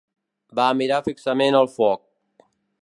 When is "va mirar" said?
0.59-0.99